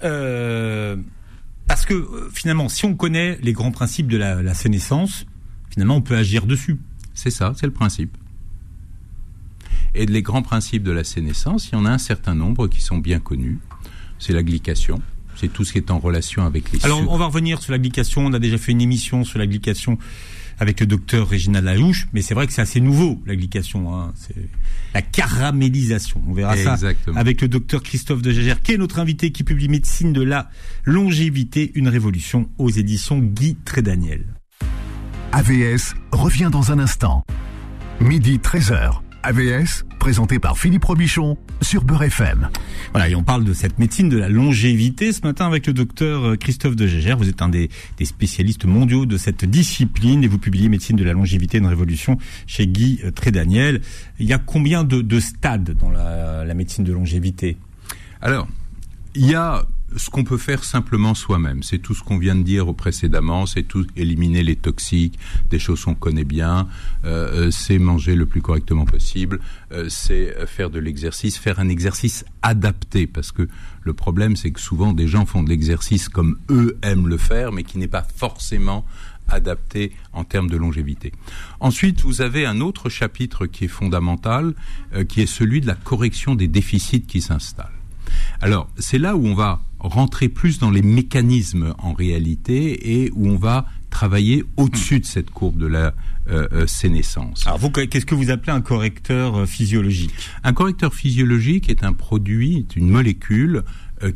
[0.04, 0.98] Euh,
[1.68, 5.26] parce que euh, finalement, si on connaît les grands principes de la, la sénescence,
[5.70, 6.80] finalement, on peut agir dessus.
[7.14, 8.18] C'est ça, c'est le principe.
[9.96, 12.82] Et les grands principes de la sénescence, il y en a un certain nombre qui
[12.82, 13.60] sont bien connus.
[14.18, 15.02] C'est la glycation.
[15.44, 17.78] C'est tout ce qui est en relation avec les Alors, on va revenir sur la
[17.78, 18.26] glycation.
[18.26, 19.98] On a déjà fait une émission sur la glycation
[20.58, 23.94] avec le docteur Régina Lalouche, mais c'est vrai que c'est assez nouveau, la glycation.
[23.94, 24.14] Hein.
[24.16, 24.38] C'est
[24.94, 26.22] la caramélisation.
[26.30, 26.78] On verra ça
[27.14, 30.50] avec le docteur Christophe de Gégère, qui est notre invité, qui publie Médecine de la
[30.86, 34.24] longévité, une révolution aux éditions Guy Trédaniel.
[35.34, 37.26] AVS revient dans un instant.
[38.00, 39.03] Midi 13h.
[39.24, 42.50] AVS, présenté par Philippe Robichon sur Beurre FM.
[42.92, 46.26] Voilà, et on parle de cette médecine de la longévité ce matin avec le docteur
[46.26, 47.18] euh, Christophe de Gégère.
[47.18, 47.70] Vous êtes un des,
[48.04, 52.68] spécialistes mondiaux de cette discipline et vous publiez Médecine de la longévité, une révolution chez
[52.68, 53.82] Guy euh, Trédaniel.
[54.20, 57.58] Il y a combien de, stades dans la, la médecine de longévité?
[58.22, 58.48] Alors,
[59.16, 59.64] il y a
[59.96, 61.64] ce qu'on peut faire simplement soi-même.
[61.64, 65.84] C'est tout ce qu'on vient de dire précédemment, c'est tout éliminer les toxiques, des choses
[65.84, 66.68] qu'on connaît bien,
[67.06, 69.40] euh, euh, c'est manger le plus correctement possible,
[69.72, 73.48] euh, c'est faire de l'exercice, faire un exercice adapté, parce que
[73.84, 77.52] le problème c'est que souvent des gens font de l'exercice comme eux aiment le faire,
[77.52, 78.86] mais qui n'est pas forcément
[79.30, 81.14] adapté en termes de longévité.
[81.62, 84.54] Ensuite, vous avez un autre chapitre qui est fondamental,
[85.08, 87.72] qui est celui de la correction des déficits qui s'installent.
[88.42, 93.28] Alors, c'est là où on va rentrer plus dans les mécanismes en réalité et où
[93.28, 95.94] on va travailler au-dessus de cette courbe de la
[96.30, 97.46] euh, euh, sénescence.
[97.46, 100.14] Alors, qu'est-ce que vous appelez un correcteur euh, physiologique?
[100.44, 103.64] Un correcteur physiologique est un produit, est une molécule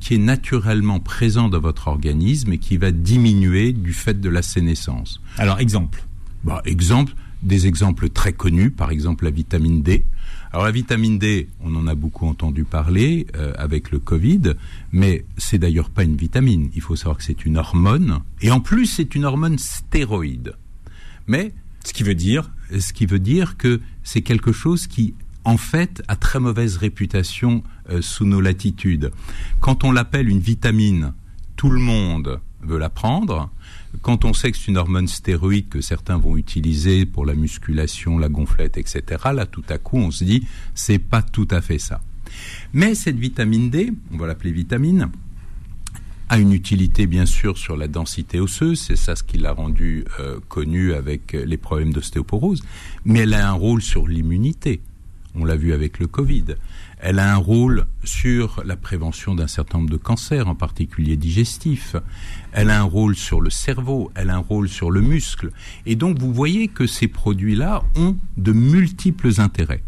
[0.01, 4.41] qui est naturellement présent dans votre organisme et qui va diminuer du fait de la
[4.41, 5.21] sénescence.
[5.37, 6.03] Alors, exemple
[6.43, 10.03] bah, Exemple, des exemples très connus, par exemple la vitamine D.
[10.51, 14.53] Alors la vitamine D, on en a beaucoup entendu parler euh, avec le Covid,
[14.91, 16.69] mais c'est d'ailleurs pas une vitamine.
[16.73, 20.55] Il faut savoir que c'est une hormone, et en plus c'est une hormone stéroïde.
[21.27, 25.57] Mais ce qui veut dire, ce qui veut dire que c'est quelque chose qui en
[25.57, 29.11] fait a très mauvaise réputation euh, sous nos latitudes.
[29.59, 31.13] Quand on l'appelle une vitamine,
[31.55, 33.49] tout le monde veut la prendre.
[34.01, 38.17] Quand on sait que c'est une hormone stéroïde que certains vont utiliser pour la musculation,
[38.17, 40.45] la gonflette, etc., là, tout à coup, on se dit,
[40.75, 42.01] c'est pas tout à fait ça.
[42.73, 45.09] Mais cette vitamine D, on va l'appeler vitamine,
[46.29, 50.03] a une utilité bien sûr sur la densité osseuse, c'est ça ce qui l'a rendu
[50.19, 52.63] euh, connu avec les problèmes d'ostéoporose,
[53.05, 54.81] mais elle a un rôle sur l'immunité.
[55.35, 56.55] On l'a vu avec le Covid.
[56.99, 61.95] Elle a un rôle sur la prévention d'un certain nombre de cancers, en particulier digestifs.
[62.51, 65.51] Elle a un rôle sur le cerveau, elle a un rôle sur le muscle.
[65.85, 69.83] Et donc vous voyez que ces produits-là ont de multiples intérêts.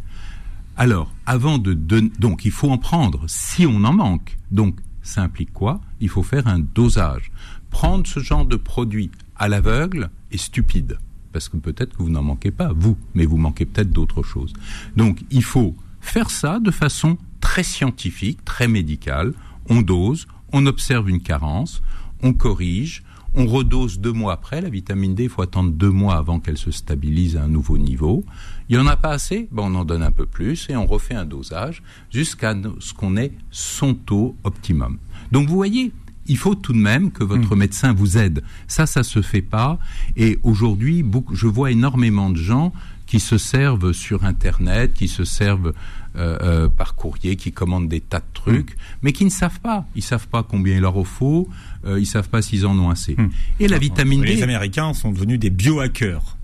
[0.78, 4.38] Alors, avant de donc il faut en prendre si on en manque.
[4.52, 5.82] Donc ça implique quoi?
[6.00, 7.32] Il faut faire un dosage.
[7.72, 10.98] Prendre ce genre de produit à l'aveugle est stupide
[11.32, 14.54] parce que peut-être que vous n'en manquez pas, vous, mais vous manquez peut-être d'autres choses.
[14.95, 19.33] Donc il faut faire ça de façon très scientifique, très médicale.
[19.69, 21.81] On dose, on observe une carence,
[22.23, 23.03] on corrige,
[23.35, 24.62] on redose deux mois après.
[24.62, 27.77] La vitamine D, il faut attendre deux mois avant qu'elle se stabilise à un nouveau
[27.77, 28.25] niveau.
[28.67, 30.85] Il n'y en a pas assez, ben on en donne un peu plus et on
[30.85, 34.97] refait un dosage jusqu'à ce qu'on ait son taux optimum.
[35.31, 35.91] Donc vous voyez,
[36.29, 37.59] il faut tout de même que votre hmm.
[37.59, 38.43] médecin vous aide.
[38.67, 39.79] Ça, ça se fait pas.
[40.15, 42.71] Et aujourd'hui, je vois énormément de gens
[43.10, 45.74] qui se servent sur Internet, qui se servent
[46.15, 49.00] euh, euh, par courrier, qui commandent des tas de trucs, hmm.
[49.02, 49.88] mais qui ne savent pas.
[49.95, 51.50] Ils savent pas combien il leur faut,
[51.86, 53.15] euh, ils savent pas s'ils en ont assez.
[53.17, 53.30] Hmm.
[53.60, 54.36] Et la vitamine D.
[54.36, 56.38] Les Américains sont devenus des biohackers.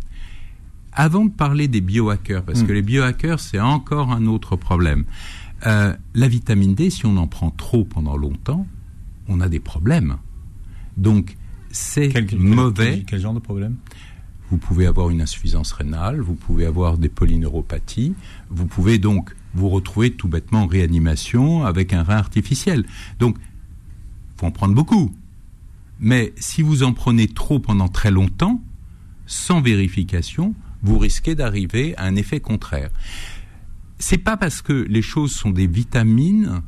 [0.92, 5.04] Avant de parler des biohackers, parce que les biohackers, c'est encore un autre problème.
[5.62, 8.66] la vitamine D, si on en prend trop pendant longtemps,
[9.28, 10.18] on a des problèmes.
[10.98, 11.38] Donc,
[11.70, 13.04] c'est mauvais.
[13.06, 13.76] Quel, genre de problème?
[14.52, 18.14] Vous pouvez avoir une insuffisance rénale, vous pouvez avoir des polyneuropathies,
[18.50, 22.86] vous pouvez donc vous retrouver tout bêtement en réanimation avec un rein artificiel.
[23.20, 23.38] Donc,
[24.38, 25.14] faut en prendre beaucoup.
[26.00, 28.62] Mais si vous en prenez trop pendant très longtemps,
[29.26, 30.54] sans vérification,
[30.84, 32.92] vous risquez d'arriver à un effet contraire.
[33.98, 36.62] C'est pas parce que les choses sont des vitamines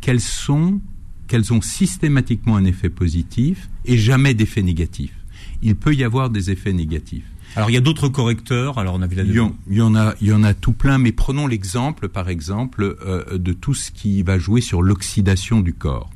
[0.00, 0.80] qu'elles sont
[1.28, 5.21] qu'elles ont systématiquement un effet positif et jamais d'effet négatif.
[5.62, 7.24] Il peut y avoir des effets négatifs.
[7.54, 8.78] Alors il y a d'autres correcteurs.
[8.78, 10.54] Alors on a vu il, y en, il y en a, il y en a
[10.54, 10.98] tout plein.
[10.98, 15.74] Mais prenons l'exemple, par exemple, euh, de tout ce qui va jouer sur l'oxydation du
[15.74, 16.10] corps.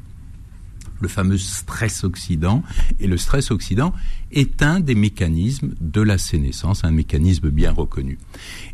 [1.00, 2.62] Le fameux stress oxydant.
[3.00, 3.92] Et le stress oxydant
[4.32, 8.18] est un des mécanismes de la sénescence, un mécanisme bien reconnu.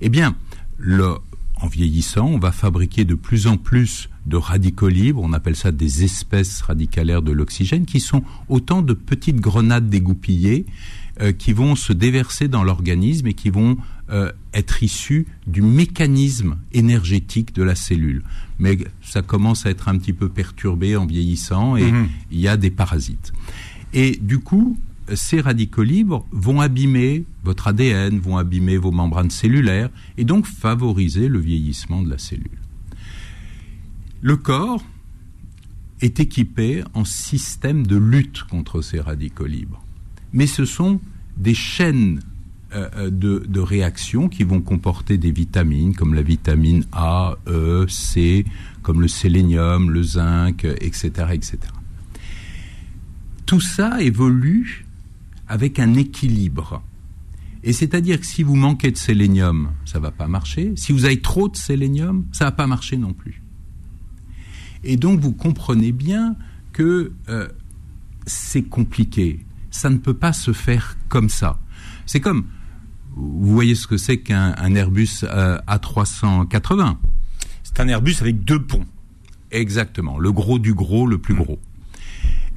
[0.01, 0.37] Eh bien,
[0.79, 1.17] le,
[1.57, 5.73] en vieillissant, on va fabriquer de plus en plus de radicaux libres, on appelle ça
[5.73, 10.67] des espèces radicalaires de l'oxygène, qui sont autant de petites grenades dégoupillées
[11.21, 13.77] euh, qui vont se déverser dans l'organisme et qui vont
[14.11, 18.23] euh, être issues du mécanisme énergétique de la cellule.
[18.59, 22.09] Mais ça commence à être un petit peu perturbé en vieillissant et mhm.
[22.31, 23.33] il y a des parasites.
[23.93, 24.79] Et du coup,
[25.15, 31.29] ces radicaux libres vont abîmer votre ADN, vont abîmer vos membranes cellulaires et donc favoriser
[31.29, 32.62] le vieillissement de la cellule.
[34.23, 34.85] Le corps
[36.01, 39.85] est équipé en système de lutte contre ces radicaux libres.
[40.33, 41.01] Mais ce sont
[41.37, 42.21] des chaînes
[42.73, 48.45] euh, de, de, réactions qui vont comporter des vitamines comme la vitamine A, E, C,
[48.83, 51.59] comme le sélénium, le zinc, etc., etc.
[53.45, 54.87] Tout ça évolue
[55.49, 56.81] avec un équilibre.
[57.65, 60.75] Et c'est-à-dire que si vous manquez de sélénium, ça va pas marcher.
[60.77, 63.43] Si vous avez trop de sélénium, ça va pas marcher non plus.
[64.85, 66.37] Et donc vous comprenez bien
[66.73, 67.49] que euh,
[68.27, 69.45] c'est compliqué.
[69.71, 71.59] Ça ne peut pas se faire comme ça.
[72.07, 72.47] C'est comme,
[73.15, 76.97] vous voyez ce que c'est qu'un Airbus euh, A380
[77.63, 78.87] C'est un Airbus avec deux ponts.
[79.51, 81.59] Exactement, le gros du gros, le plus gros.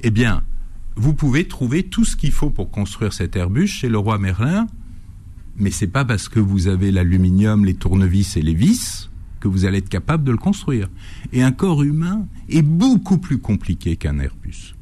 [0.02, 0.42] Eh bien,
[0.94, 4.66] vous pouvez trouver tout ce qu'il faut pour construire cet Airbus chez le roi Merlin,
[5.56, 9.10] mais c'est pas parce que vous avez l'aluminium, les tournevis et les vis
[9.48, 10.88] que vous allez être capable de le construire.
[11.32, 14.74] Et un corps humain est beaucoup plus compliqué qu'un Airbus.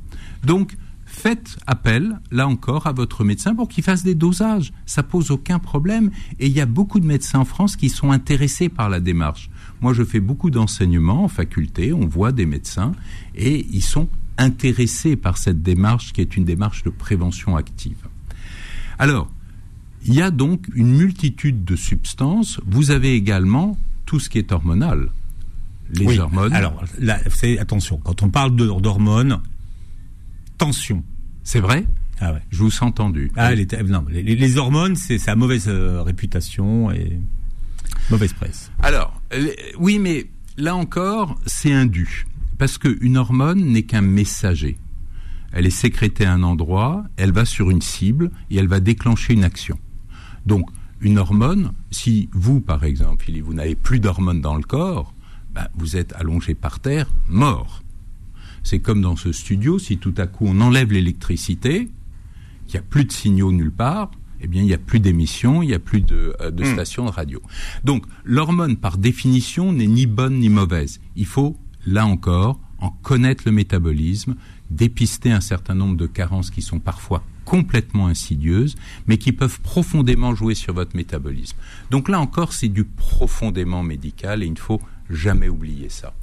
[0.44, 4.72] Donc, faites appel, là encore, à votre médecin pour qu'il fasse des dosages.
[4.84, 6.10] Ça pose aucun problème.
[6.38, 9.50] Et il y a beaucoup de médecins en France qui sont intéressés par la démarche.
[9.80, 12.92] Moi, je fais beaucoup d'enseignements en faculté, on voit des médecins,
[13.34, 18.08] et ils sont intéressés par cette démarche qui est une démarche de prévention active.
[18.98, 19.30] Alors,
[20.06, 22.60] il y a donc une multitude de substances.
[22.66, 25.10] Vous avez également tout ce qui est hormonal.
[25.90, 26.52] Les hormones.
[26.52, 27.20] Alors, là,
[27.58, 29.40] attention, quand on parle d'hormones,
[30.58, 31.04] tension.
[31.42, 31.84] C'est vrai
[32.20, 32.40] Ah ouais.
[32.50, 33.30] Je vous ai entendu.
[33.36, 37.20] Ah, les, non, les, hormones, c'est sa mauvaise euh, réputation et
[38.10, 38.70] mauvaise presse.
[38.82, 39.20] Alors,
[39.78, 42.26] oui, mais là encore, c'est indu.
[42.58, 44.78] Parce qu'une hormone n'est qu'un messager.
[45.52, 49.34] Elle est sécrétée à un endroit, elle va sur une cible et elle va déclencher
[49.34, 49.78] une action.
[50.46, 50.68] Donc,
[51.00, 55.14] une hormone, si vous, par exemple, vous n'avez plus d'hormones dans le corps,
[55.54, 57.82] ben, vous êtes allongé par terre, mort.
[58.62, 61.90] C'est comme dans ce studio, si tout à coup on enlève l'électricité,
[62.66, 65.62] qu'il n'y a plus de signaux nulle part, eh bien, il n'y a plus d'émissions,
[65.62, 66.72] il n'y a plus de, euh, de hmm.
[66.72, 67.40] stations de radio.
[67.84, 71.00] Donc, l'hormone, par définition, n'est ni bonne ni mauvaise.
[71.16, 74.34] Il faut, là encore, en connaître le métabolisme,
[74.70, 78.74] dépister un certain nombre de carences qui sont parfois complètement insidieuses,
[79.06, 81.56] mais qui peuvent profondément jouer sur votre métabolisme.
[81.90, 84.80] Donc là encore, c'est du profondément médical et il ne faut
[85.10, 86.14] jamais oublier ça.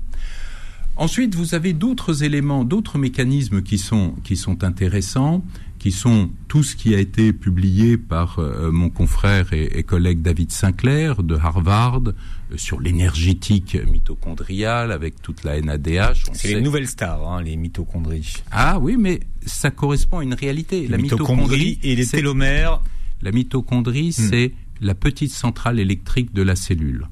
[0.98, 5.44] Ensuite, vous avez d'autres éléments, d'autres mécanismes qui sont, qui sont intéressants,
[5.82, 10.52] qui sont tout ce qui a été publié par euh, mon confrère et, collègue David
[10.52, 12.14] Sinclair de Harvard euh,
[12.56, 16.26] sur l'énergétique mitochondriale avec toute la NADH.
[16.34, 18.32] C'est les nouvelles stars, hein, les mitochondries.
[18.52, 20.88] Ah oui, mais ça correspond à une réalité.
[20.88, 22.84] la mitochondrie, et les télomères.
[23.24, 24.30] La mitochondrie, hmm.
[24.30, 27.08] c'est la petite centrale électrique de la cellule.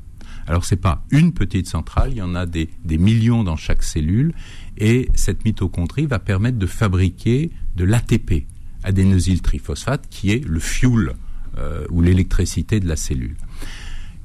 [0.45, 3.81] Alors c'est pas une petite centrale, il y en a des, des millions dans chaque
[3.81, 4.31] cellule,
[4.77, 8.45] et cette mitochondrie va permettre de fabriquer de l'ATP,
[8.83, 11.13] adénosyltriphosphate, qui est le fuel
[11.57, 13.37] euh, ou l'électricité de la cellule.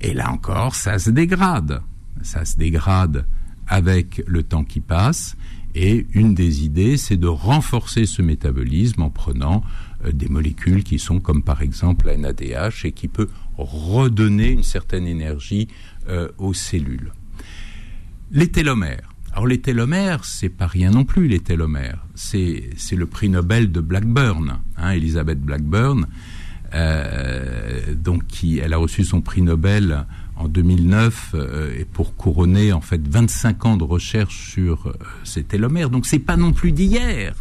[0.00, 1.82] Et là encore, ça se dégrade.
[2.22, 3.26] Ça se dégrade
[3.66, 5.36] avec le temps qui passe.
[5.74, 9.64] Et une des idées, c'est de renforcer ce métabolisme en prenant
[10.04, 14.62] euh, des molécules qui sont comme par exemple la NADH et qui peut redonner une
[14.62, 15.68] certaine énergie
[16.08, 17.12] euh, aux cellules.
[18.30, 19.13] Les télomères.
[19.34, 22.06] Alors les télomères, c'est pas rien non plus les télomères.
[22.14, 26.06] C'est le prix Nobel de Blackburn, hein, Elizabeth Blackburn,
[26.72, 32.72] euh, donc qui elle a reçu son prix Nobel en 2009 euh, et pour couronner
[32.72, 34.92] en fait 25 ans de recherche sur euh,
[35.24, 35.90] ces télomères.
[35.90, 37.34] Donc c'est pas non plus d'hier.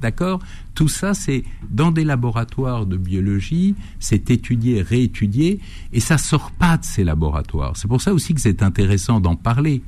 [0.00, 0.40] D'accord?
[0.74, 5.60] Tout ça, c'est dans des laboratoires de biologie, c'est étudié, réétudié,
[5.92, 7.76] et ça sort pas de ces laboratoires.
[7.76, 9.82] C'est pour ça aussi que c'est intéressant d'en parler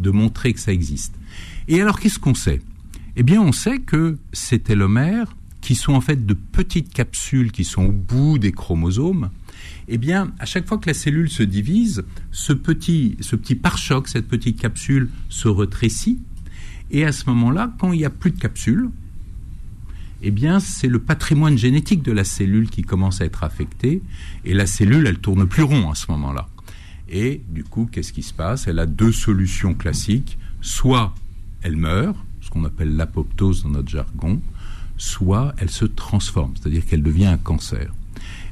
[0.00, 1.14] de montrer que ça existe.
[1.68, 2.60] Et alors, qu'est-ce qu'on sait?
[3.16, 7.64] Eh bien, on sait que ces télomères, qui sont en fait de petites capsules qui
[7.64, 9.30] sont au bout des chromosomes,
[9.88, 14.28] eh bien, à chaque fois que la cellule se divise, ce petit, ce pare-choc, cette
[14.28, 16.18] petite capsule se retrécit.
[16.90, 18.90] Et à ce moment-là, quand il n'y a plus de capsule,
[20.22, 24.02] eh bien, c'est le patrimoine génétique de la cellule qui commence à être affecté.
[24.44, 26.48] Et la cellule, elle tourne plus rond à ce moment-là.
[27.10, 28.66] Et du coup, qu'est-ce qui se passe?
[28.66, 30.38] Elle a deux solutions classiques.
[30.60, 31.14] Soit
[31.62, 34.40] elle meurt, ce qu'on appelle l'apoptose dans notre jargon,
[34.96, 37.92] soit elle se transforme, c'est-à-dire qu'elle devient un cancer.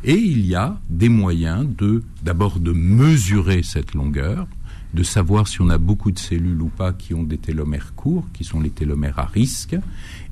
[0.04, 4.46] Et il y a des moyens de d'abord de mesurer cette longueur,
[4.94, 8.26] de savoir si on a beaucoup de cellules ou pas qui ont des télomères courts,
[8.32, 9.76] qui sont les télomères à risque,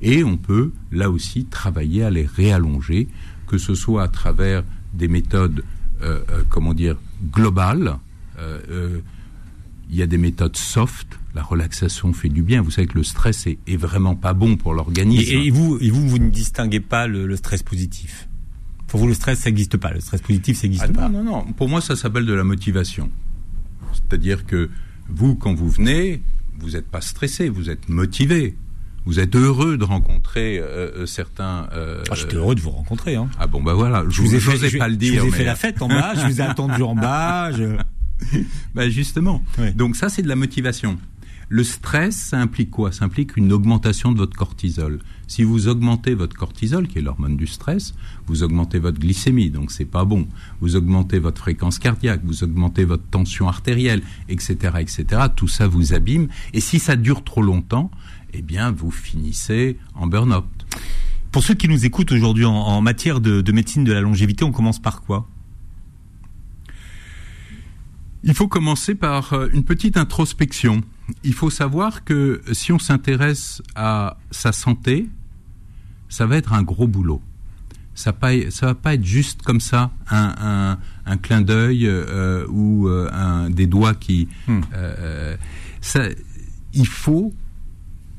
[0.01, 3.07] et on peut là aussi travailler à les réallonger,
[3.45, 4.63] que ce soit à travers
[4.93, 5.63] des méthodes,
[6.01, 6.97] euh, euh, comment dire,
[7.31, 7.99] globales,
[9.89, 11.17] il y a des méthodes soft.
[11.35, 12.61] La relaxation fait du bien.
[12.61, 15.31] Vous savez que le stress est, vraiment pas bon pour l'organisme.
[15.33, 18.27] Et, vous, et vous, vous ne distinguez pas le, stress positif?
[18.87, 19.91] Pour vous, le stress, ça n'existe pas.
[19.91, 21.09] Le stress positif, ça n'existe Ah pas.
[21.09, 21.53] non, non, non.
[21.53, 23.09] Pour moi, ça s'appelle de la motivation.
[23.93, 24.69] C'est-à-dire que
[25.09, 26.21] vous, quand vous venez,
[26.59, 28.55] vous n'êtes pas stressé, vous êtes motivé.
[29.05, 31.69] Vous êtes heureux de rencontrer euh, euh, certains.
[31.73, 33.15] euh, Ah, J'étais heureux de vous rencontrer.
[33.15, 33.29] Hein.
[33.39, 35.21] Ah bon, bah voilà, je, Je vous ai fait, je- pas le je dire.
[35.21, 37.51] vous ai mais- fait la fête en bas, je vous ai attendu en bas.
[37.53, 37.77] je-
[38.75, 39.43] Bah justement.
[39.75, 40.97] Donc ça, c'est de la motivation.
[41.49, 42.91] Le stress, ça implique quoi?
[42.91, 44.99] Ça implique une augmentation de votre cortisol.
[45.27, 47.93] Si vous augmentez votre cortisol, qui est l'hormone du stress,
[48.27, 50.27] vous augmentez votre glycémie, donc c'est pas bon.
[50.59, 55.05] Vous augmentez votre fréquence cardiaque, vous augmentez votre tension artérielle, etc., etc.
[55.33, 56.27] Tout ça vous abîme.
[56.53, 57.91] Et si ça dure trop longtemps,
[58.33, 60.43] eh bien, vous finissez en burn-out.
[61.31, 64.43] Pour ceux qui nous écoutent aujourd'hui en, en matière de, de médecine de la longévité,
[64.43, 65.29] on commence par quoi?
[68.23, 70.81] Il faut commencer par euh, une petite introspection.
[71.23, 75.07] Il faut savoir que si on s'intéresse à sa santé,
[76.09, 77.21] ça va être un gros boulot.
[77.95, 82.87] Ça ne va pas être juste comme ça un, un, un clin d'œil euh, ou
[82.87, 84.27] euh, un, des doigts qui...
[84.47, 84.61] Hmm.
[84.75, 85.35] euh,
[85.81, 86.03] ça,
[86.73, 87.33] il faut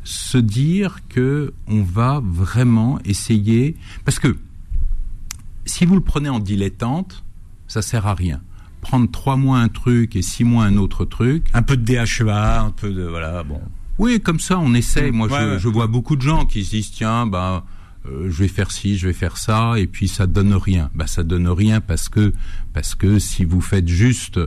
[0.02, 4.36] se dire que on va vraiment essayer parce que
[5.64, 7.22] si vous le prenez en dilettante,
[7.68, 8.40] ça sert à rien.
[8.80, 11.46] Prendre trois mois un truc et six mois un autre truc.
[11.54, 13.60] Un peu de DHEA, un peu de voilà, bon.
[13.98, 15.10] Oui, comme ça, on essaie.
[15.10, 15.58] Moi, Ouais, je, ouais.
[15.58, 17.64] je vois beaucoup de gens qui se disent tiens, bah,
[18.06, 20.90] euh, je vais faire ci, je vais faire ça, et puis ça donne rien.
[20.94, 22.32] Bah, ça donne rien parce que
[22.72, 24.38] parce que si vous faites juste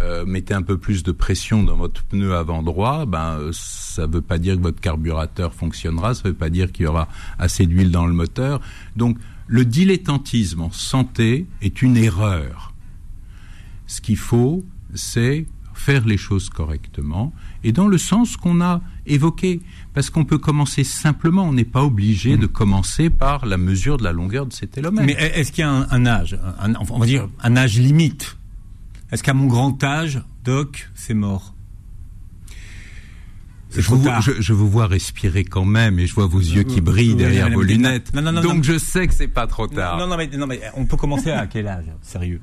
[0.00, 4.22] euh, mettez un peu plus de pression dans votre pneu avant droit, ben ça veut
[4.22, 7.06] pas dire que votre carburateur fonctionnera, ça veut pas dire qu'il y aura
[7.38, 8.60] assez d'huile dans le moteur.
[8.96, 12.73] Donc le dilettantisme en santé est une erreur.
[13.94, 14.64] Ce qu'il faut,
[14.94, 17.32] c'est faire les choses correctement
[17.62, 19.60] et dans le sens qu'on a évoqué.
[19.92, 24.02] Parce qu'on peut commencer simplement, on n'est pas obligé de commencer par la mesure de
[24.02, 25.04] la longueur de ses télomères.
[25.06, 28.36] Mais est-ce qu'il y a un, un âge, un- on va dire un âge limite?
[29.12, 31.54] Est-ce qu'à mon grand âge, Doc, c'est mort?
[33.70, 34.22] Je vous, tard.
[34.22, 37.08] je, je vous vois respirer quand même et je vois vos yeux qui Oui, brillent
[37.10, 38.12] oui, derrière vos lunettes.
[38.14, 38.62] non, non, non, Donc non.
[38.64, 39.98] je sais que c'est pas trop tard.
[39.98, 41.86] Non, non, mais, non, mais on peut commencer à quel âge?
[42.02, 42.40] Sérieux?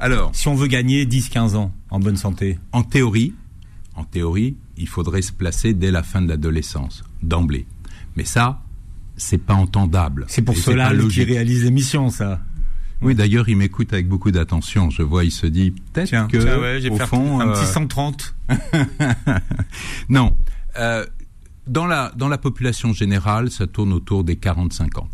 [0.00, 2.58] Alors, Si on veut gagner 10-15 ans en bonne santé.
[2.72, 3.34] en théorie,
[3.94, 7.66] en théorie, il faudrait se placer dès la fin de l'adolescence, d'emblée.
[8.16, 8.62] Mais ça,
[9.16, 10.24] c'est pas entendable.
[10.28, 12.40] C'est pour cela pas qui réalise l'émission, ça.
[13.02, 14.90] Oui, d'ailleurs, il m'écoute avec beaucoup d'attention.
[14.90, 18.34] Je vois, il se dit peut-être que tiens, ouais, au fond, un petit euh, 130.
[20.08, 20.36] non.
[20.78, 21.06] Euh,
[21.66, 25.04] dans la dans la population générale, ça tourne autour des 40-50.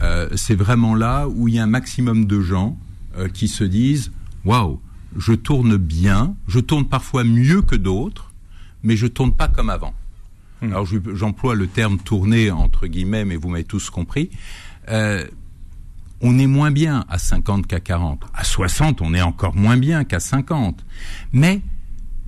[0.00, 2.78] Euh, c'est vraiment là où il y a un maximum de gens
[3.16, 4.12] euh, qui se disent
[4.44, 4.80] waouh,
[5.16, 8.32] je tourne bien, je tourne parfois mieux que d'autres,
[8.82, 9.94] mais je tourne pas comme avant.
[10.62, 10.72] Hmm.
[10.72, 14.30] Alors je- j'emploie le terme tourner entre guillemets, mais vous m'avez tous compris.
[14.88, 15.26] Euh,
[16.22, 18.24] on est moins bien à 50 qu'à 40.
[18.34, 20.84] À 60, on est encore moins bien qu'à 50.
[21.32, 21.62] Mais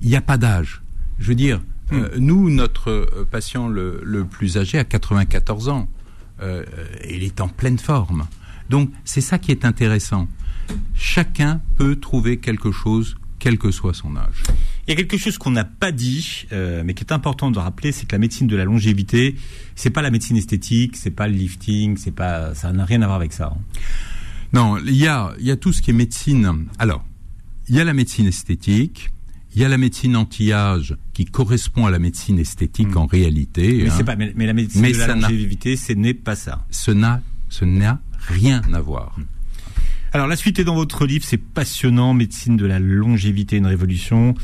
[0.01, 0.81] il n'y a pas d'âge.
[1.19, 1.61] Je veux dire,
[1.91, 5.87] euh, nous, notre patient le, le plus âgé a 94 ans.
[6.41, 6.65] Euh,
[7.07, 8.25] il est en pleine forme.
[8.69, 10.27] Donc, c'est ça qui est intéressant.
[10.93, 14.43] Chacun peut trouver quelque chose, quel que soit son âge.
[14.87, 17.59] Il y a quelque chose qu'on n'a pas dit, euh, mais qui est important de
[17.59, 19.35] rappeler, c'est que la médecine de la longévité,
[19.75, 23.05] c'est pas la médecine esthétique, c'est pas le lifting, c'est pas, ça n'a rien à
[23.05, 23.53] voir avec ça.
[23.55, 23.61] hein.
[24.53, 26.67] Non, il y a, il y a tout ce qui est médecine.
[26.77, 27.03] Alors,
[27.67, 29.09] il y a la médecine esthétique,
[29.55, 33.73] il y a la médecine anti-âge qui correspond à la médecine esthétique en réalité.
[33.73, 33.83] Hmm.
[33.83, 33.93] Mais hein.
[33.97, 36.65] c'est pas, mais, mais la médecine Mais de la longévité, ce n'est pas ça.
[36.71, 39.15] Ce n'a, ce n'a rien à voir.
[40.13, 44.35] Alors la suite est dans votre livre, c'est passionnant, médecine de la longévité, une révolution.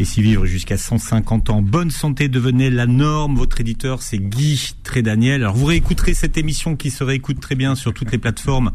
[0.00, 3.36] Et si vivre jusqu'à 150 ans, bonne santé devenait la norme.
[3.36, 5.42] Votre éditeur, c'est Guy Trédaniel.
[5.42, 8.72] Alors vous réécouterez cette émission qui se réécoute très bien sur toutes les plateformes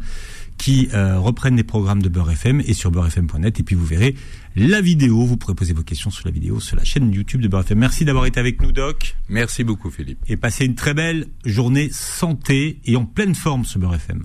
[0.56, 3.60] qui euh, reprennent les programmes de Beurre FM et sur beurrefm.net.
[3.60, 4.14] Et puis vous verrez
[4.56, 5.26] la vidéo.
[5.26, 7.80] Vous pourrez poser vos questions sur la vidéo sur la chaîne YouTube de Beurre FM.
[7.80, 9.14] Merci d'avoir été avec nous, Doc.
[9.28, 10.20] Merci beaucoup, Philippe.
[10.26, 14.24] Et passez une très belle journée santé et en pleine forme sur Beurre FM.